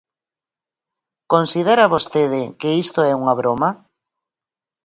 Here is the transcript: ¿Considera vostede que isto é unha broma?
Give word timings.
¿Considera 1.33 1.91
vostede 1.93 2.41
que 2.59 2.69
isto 2.83 2.99
é 3.11 3.13
unha 3.21 3.37
broma? 3.41 3.69